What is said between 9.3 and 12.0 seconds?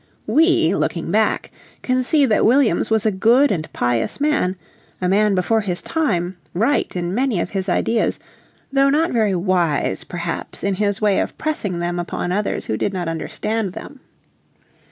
wise perhaps in his way of pressing them.